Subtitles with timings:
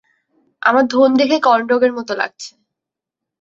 [0.61, 2.51] আমার ধোন দেখতে কর্ন ডগের মতো লাগছে।